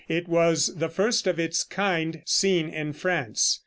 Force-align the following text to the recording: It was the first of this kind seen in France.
It 0.09 0.27
was 0.27 0.73
the 0.75 0.89
first 0.89 1.27
of 1.27 1.35
this 1.35 1.63
kind 1.63 2.23
seen 2.25 2.69
in 2.69 2.91
France. 2.93 3.59